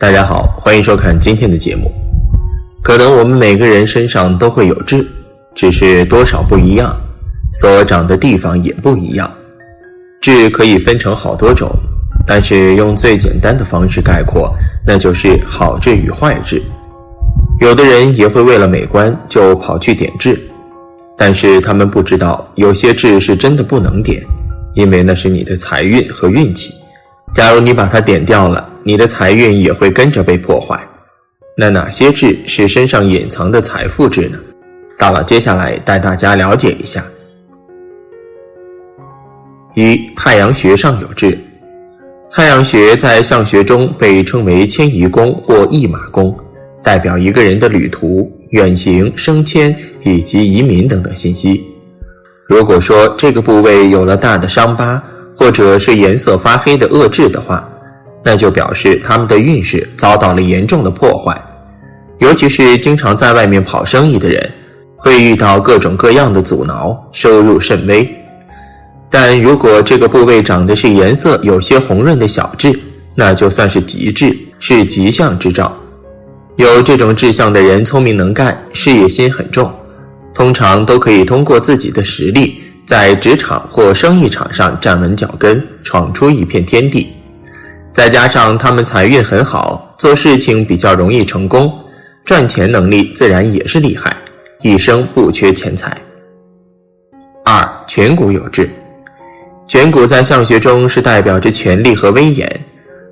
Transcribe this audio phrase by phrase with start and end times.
[0.00, 1.92] 大家好，欢迎收看今天的节目。
[2.82, 5.06] 可能我们每个人身上都会有痣，
[5.54, 6.98] 只是多少不一样，
[7.52, 9.30] 所长的地方也不一样。
[10.22, 11.70] 痣可以分成好多种，
[12.26, 14.50] 但是用最简单的方式概括，
[14.86, 16.62] 那就是好痣与坏痣。
[17.60, 20.40] 有的人也会为了美观就跑去点痣，
[21.14, 24.24] 但是他们不知道，有些痣是真的不能点，
[24.74, 26.72] 因为那是你的财运和运气。
[27.34, 30.80] 假如你把它点掉了，你的财运也会跟着被破坏。
[31.56, 34.38] 那哪些痣是身上隐藏的财富痣呢？
[34.98, 37.04] 大佬接下来带大家了解一下。
[39.74, 41.38] 一、太阳穴上有痣。
[42.30, 46.34] 太阳穴在相学中被称为迁移宫或驿马宫，
[46.82, 51.64] 代表一个人的旅途、远行、升迁以及移民等等信息。
[52.46, 55.02] 如果说这个部位有了大的伤疤，
[55.34, 57.68] 或者是颜色发黑的恶痣的话，
[58.22, 61.40] 那就表示他们的运势遭到了严重的破坏。
[62.18, 64.52] 尤其是经常在外面跑生意的人，
[64.96, 68.08] 会遇到各种各样的阻挠，收入甚微。
[69.08, 72.78] 但如果这个部位长的是颜色有些红润的小痣，
[73.14, 75.74] 那就算是吉痣，是吉象之兆。
[76.56, 79.72] 有这种志向的人聪明能干，事业心很重，
[80.34, 82.60] 通常都可以通过自己的实力。
[82.84, 87.08] 在职场或生意场上站稳脚跟，闯出一片天地。
[88.00, 91.70] 再加上他们财运很好，做事情比较容易成功，
[92.24, 94.16] 赚钱能力自然也是厉害，
[94.62, 95.94] 一生不缺钱财。
[97.44, 98.70] 二颧骨有痣，
[99.68, 102.48] 颧骨在相学中是代表着权力和威严，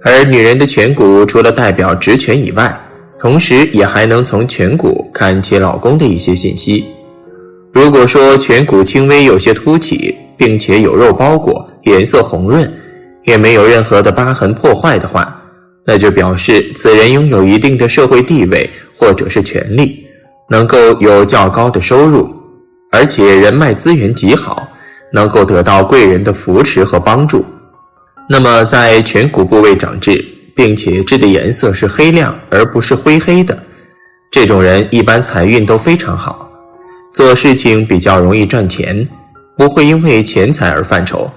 [0.03, 2.75] 而女人的颧骨除了代表职权以外，
[3.19, 6.87] 同时也还能从颧骨看其老公的一些信息。
[7.75, 12.73] 如果说颧骨轻微有些凸起，并且有肉包裹，颜色红润，
[13.29, 15.39] 也没有任何的疤痕破坏的话，
[15.85, 20.03] 那就表示此人拥有一定的社会地位或者是权利，
[20.49, 22.35] 能够有较高的收入，
[22.91, 24.67] 而且人脉资源极好，
[25.13, 27.45] 能够得到贵人的扶持和帮助。
[28.31, 30.25] 那么在颧骨部位长痣，
[30.57, 33.63] 并且痣的颜色是黑亮而不是灰黑的，
[34.31, 36.51] 这种人一般财运都非常好。
[37.13, 39.07] 做事情比较容易赚钱，
[39.55, 41.31] 不会因为钱财而犯愁。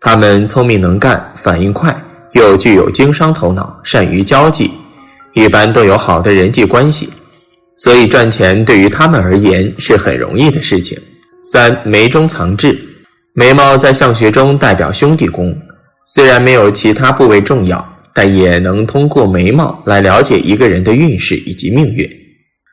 [0.00, 1.94] 他们聪明能干，反应快，
[2.32, 4.70] 又具有经商头脑，善于交际，
[5.34, 7.10] 一般都有好的人际关系，
[7.76, 10.98] 所以赚钱对于他们而言是很容易的事情。
[11.44, 12.78] 三眉中藏痣，
[13.34, 15.54] 眉毛在相学中代表兄弟宫，
[16.06, 22.08] 虽然没有其他部位重要，但也能通过眉毛来了解一个人的运势以及命运。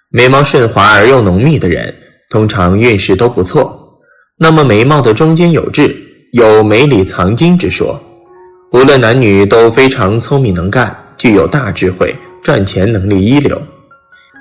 [0.09, 1.93] 眉毛顺滑而又浓密的人。
[2.29, 4.01] 通常运势都不错。
[4.37, 5.95] 那么眉毛的中间有痣，
[6.31, 7.99] 有眉里藏金之说。
[8.71, 13.59] 无论男女都非常聪明能干，具有大智慧，赚钱能力一流。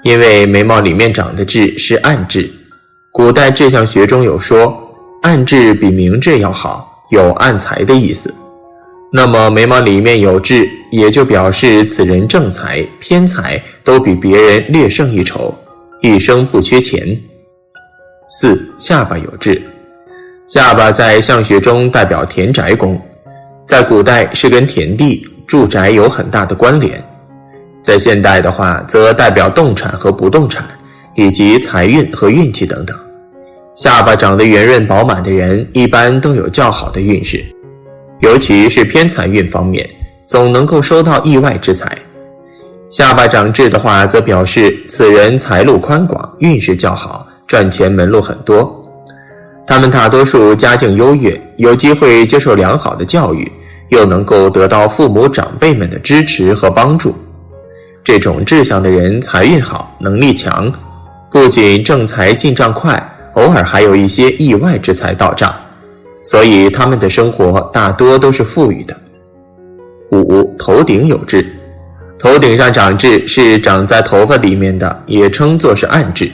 [0.02, 2.50] 因为眉毛里面长的痣是暗痣，
[3.12, 4.76] 古代志向学中有说，
[5.22, 8.34] 暗痣比明痣要好，有暗财的意思。
[9.12, 15.56] 那么眉毛里面有痣，也就表示此人正财、偏财都比别人略胜一筹，
[16.02, 17.16] 一生不缺钱。
[18.28, 19.62] 四下巴有痣，
[20.46, 23.00] 下巴在相学中代表田宅宫，
[23.66, 27.02] 在古代是跟田地、住宅有很大的关联，
[27.82, 30.64] 在现代的话则代表动产和不动产，
[31.16, 32.96] 以及财运和运气等等。
[33.74, 37.44] 下巴长得圆润饱满的人，一般都有较好的运势，
[38.20, 39.84] 尤其是偏财运方面，
[40.26, 41.90] 总能够收到意外之财。
[42.88, 47.26] 下巴长痣的话，则表示此人财路宽广，运势较好。
[47.48, 48.85] 赚钱门路很多，
[49.66, 53.50] 他们大多数家境优越，有机会接受良好的教育，
[53.88, 57.14] 又能够得到父母长辈们的支持和帮助。
[58.04, 60.72] 这种志向的人财运好，能力强，
[61.32, 62.96] 不仅正财进账快，
[63.34, 65.52] 偶尔还有一些意外之财到账，
[66.22, 68.96] 所以他们的生活大多都是富裕的。
[70.12, 71.44] 五头顶有痣，
[72.20, 76.30] 头顶上长痣是长在头发里面的，也称作是暗痣。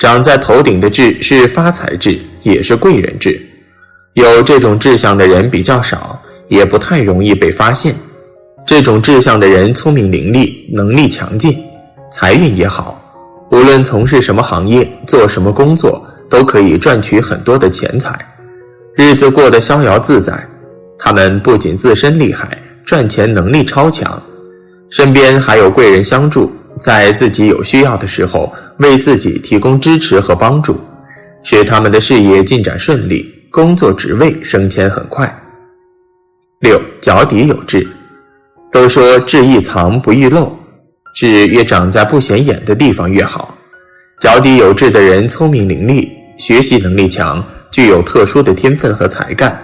[0.00, 3.38] 长在头顶的痣是发财痣，也是贵人痣。
[4.14, 6.18] 有这种志向的人比较少，
[6.48, 7.94] 也不太容易被发现。
[8.66, 11.54] 这种志向的人聪明伶俐，能力强劲，
[12.10, 12.98] 财运也好。
[13.50, 18.18] 无论从事什么行业，做什么工作，都可以赚取很多的钱财，
[18.96, 20.32] 日子过得逍遥自在。
[20.98, 22.56] 他们不仅自身厉害，
[22.86, 24.22] 赚钱能力超强，
[24.88, 26.50] 身边还有贵人相助。
[26.80, 30.80] 在自己有需要的时候，为自己提供支持和帮助，
[31.42, 35.32] 使他们的事业进展顺利，工作职位升迁很快。
[36.60, 37.86] 六脚底有痣，
[38.72, 40.50] 都说痣易藏不易漏，
[41.14, 43.54] 痣越长在不显眼的地方越好。
[44.18, 49.58] 脚底有痣的人聪明伶俐，学习能力强，具有特殊的天分和才干。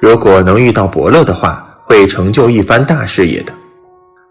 [0.00, 3.52] 如果能遇到伯乐的话，会成就一番大事业的。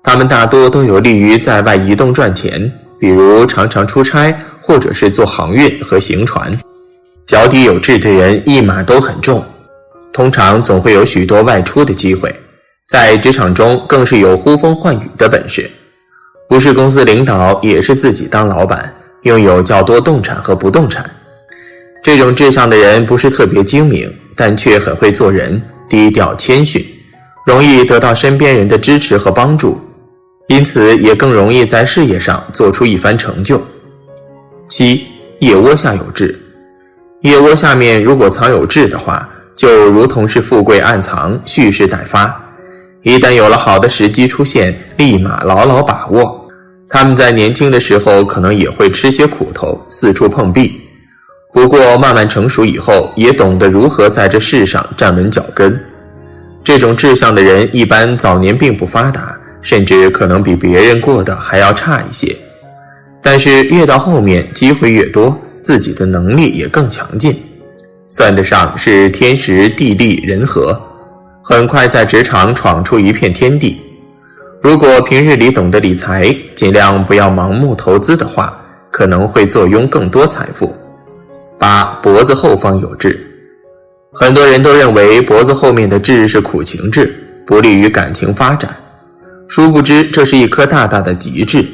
[0.05, 4.31] 他们大多都有利于在外移动赚钱，比如常常出差，
[4.61, 6.55] 或者是做航运和行船。
[7.25, 9.43] 脚底有痣的人一马都很重，
[10.13, 12.33] 通常总会有许多外出的机会，
[12.87, 15.67] 在职场中更是有呼风唤雨的本事。
[16.47, 18.93] 不是公司领导，也是自己当老板，
[19.23, 21.03] 拥有较多动产和不动产。
[22.03, 25.59] 这种志向的人不是特别精明，但却很会做人，
[25.89, 26.85] 低调谦逊，
[27.43, 29.81] 容易得到身边人的支持和帮助。
[30.47, 33.59] 因此，也更容易在事业上做出一番成就。
[34.67, 35.07] 七，
[35.39, 36.39] 腋窝下有痣，
[37.21, 42.39] 腋窝下面如果藏有痣的话，就如同是富贵暗藏，蓄势待发。
[43.01, 46.47] 一旦有了好的时机出现，立马牢牢把握。
[46.87, 50.79] 他们在年轻的时候可能也会吃些苦头，四处碰壁。
[51.51, 55.79] 不过慢慢成熟以后，也懂得如何在这世上站稳脚跟。
[56.63, 59.34] 这种志向的人，一般早年并不发达。
[59.65, 62.37] 甚至可能比别人过得还要差一些，
[63.19, 67.35] 但是越到后面机会越多，自己的能力也更强劲，
[68.07, 70.79] 算得上是天时地利人和，
[71.41, 73.81] 很快在职场闯出一片天地。
[74.61, 78.55] 如果平日里懂得理财，尽量不要盲目投资的话，
[78.91, 80.75] 可能会坐拥更多财富。
[81.57, 83.19] 八脖子后方有痣，
[84.13, 87.11] 很多人都认为脖子后面的痣是苦情痣，
[87.47, 88.69] 不利于感情发展。
[89.47, 91.65] 殊不知，这是一颗大大的极致，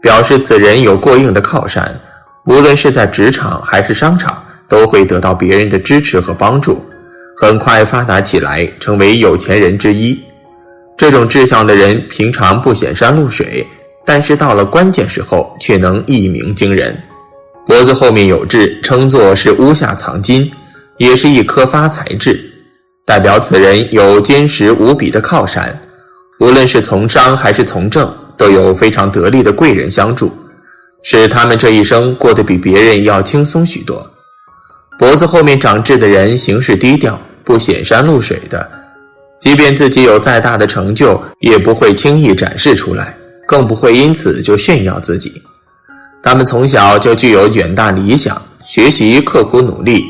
[0.00, 2.00] 表示此人有过硬的靠山，
[2.46, 6.84] 无论是在职场还是商场，都会得到别人的支持和帮助，
[7.36, 10.18] 很快发达起来，成为有钱人之一。
[10.96, 13.66] 这种志向的人，平常不显山露水，
[14.06, 16.96] 但是到了关键时候，却能一鸣惊人。
[17.66, 20.50] 脖子后面有痣，称作是屋下藏金，
[20.98, 22.40] 也是一颗发财痣，
[23.04, 25.76] 代表此人有坚实无比的靠山。
[26.42, 30.32] 无论是从商还是从政，都有非常得力的贵人相助，
[31.04, 34.04] 使他们这一生过得比别人要轻松许多。
[34.98, 38.68] 脖子后面长痣的人行事低调，不显山露水的，
[39.40, 43.14] 即便自己有再大的成就，也不会轻易展示出来，
[43.46, 45.40] 更不会因此就炫耀自己。
[46.24, 50.04] 他们从小就具有远大理想，学习刻苦努力，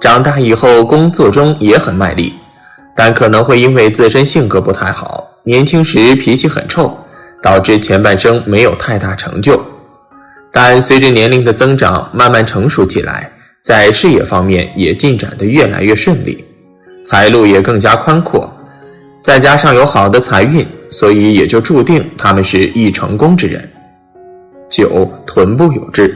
[0.00, 2.32] 长大以后工作中也很卖力，
[2.96, 5.27] 但可能会因为自身性格不太好。
[5.48, 6.94] 年轻时脾气很臭，
[7.42, 9.58] 导致前半生没有太大成就，
[10.52, 13.32] 但随着年龄的增长，慢慢成熟起来，
[13.64, 16.44] 在事业方面也进展得越来越顺利，
[17.02, 18.54] 财路也更加宽阔，
[19.24, 23.66] 再加上有好的财运，所以也就注定他们是易成功之人。
[24.68, 26.14] 九臀部有痣，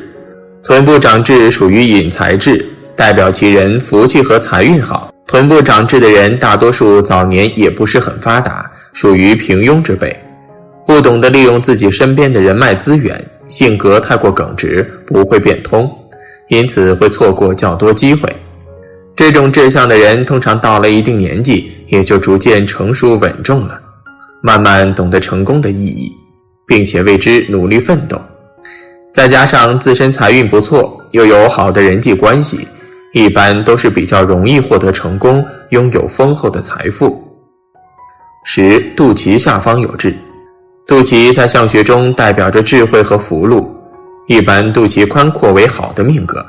[0.62, 5.10] 臀部长痣属于引财痣，代表其人福气和财运好。
[5.26, 8.70] 臀部长痣的人，大多数早年也不是很发达。
[8.92, 10.14] 属于平庸之辈，
[10.86, 13.18] 不懂得利用自己身边的人脉资源，
[13.48, 15.90] 性格太过耿直，不会变通，
[16.48, 18.28] 因此会错过较多机会。
[19.14, 23.80] 这种志向的人，通常到了一定年纪，也就逐渐成熟稳重了，
[24.42, 26.10] 慢慢懂得成功的意义，
[26.66, 28.20] 并且为之努力奋斗。
[29.12, 32.66] 再加上自身财运不错，又有好的人际关系，
[33.12, 37.21] 一般都是比较容易获得成功，拥有丰厚的财富。
[38.44, 40.12] 十肚脐下方有痣，
[40.84, 43.72] 肚脐在相学中代表着智慧和福禄，
[44.26, 46.44] 一般肚脐宽阔为好的命格。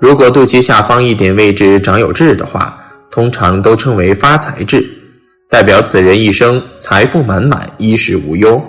[0.00, 2.78] 如果肚脐下方一点位置长有痣的话，
[3.10, 4.88] 通常都称为发财痣，
[5.50, 8.62] 代表此人一生财富满满，衣食无忧。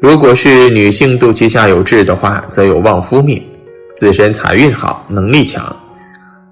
[0.00, 3.42] 如果是女性肚脐下有痣的话，则有旺夫命，
[3.96, 5.74] 自身财运好，能力强，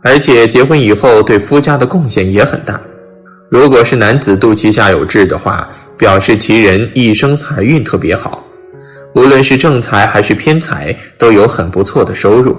[0.02, 2.80] 而且结婚以后对夫家的贡献也很大。
[3.48, 8.44] 如果是男子肚脐下有痣的话，表示其人一生财运特别好，
[9.14, 12.56] 无论是正财还是偏财，都有很不错的收入。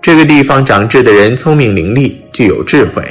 [0.00, 3.02] 这个地方长痣的人聪明伶俐，具有智慧，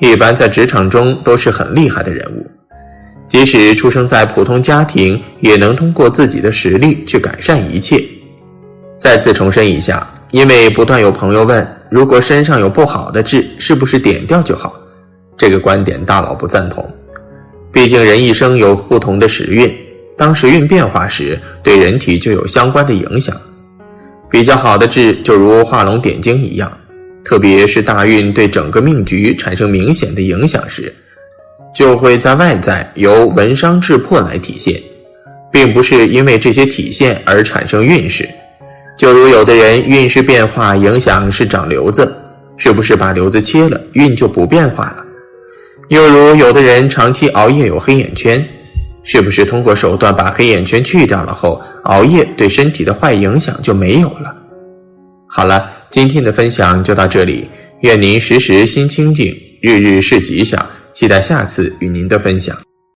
[0.00, 2.44] 一般在职场中都是很厉害的人物。
[3.28, 8.02] 即使出生在普通家庭，也能通过自己的实力去改善一切。
[8.98, 14.74] 再次重申一下，因为不断有朋友问，如果身上有不好的痣，是不是点掉就好？
[15.36, 16.88] 这个观点大佬不赞同，
[17.72, 19.72] 毕竟人一生有不同的时运，
[20.16, 23.36] 当时运变化时，对人体就有相关的影响。
[24.30, 26.70] 比较好的痣就如画龙点睛一样，
[27.24, 30.92] 特别是大运对整个命局产生明显的影响时，
[31.74, 34.80] 就会在外在由文伤痣破来体现。
[35.52, 38.28] 并不是因为这些体现而产生运势。
[38.98, 42.14] 就如有的人运势变化影响是长瘤子，
[42.58, 45.05] 是不是把瘤子切了，运就不变化了？
[45.88, 48.44] 又如有的人长期熬夜有黑眼圈，
[49.04, 54.34] 是不是通过手段把黑眼圈去掉了后，熬夜对身体的坏影响就没有了？
[55.28, 57.48] 好了，今天的分享就到这里，
[57.82, 62.65] 愿您时时心清静，日日是吉祥，期待下次与您的分享。